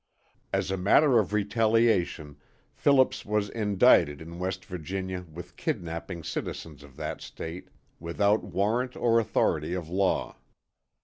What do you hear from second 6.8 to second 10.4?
of that State without warrant or authority of law.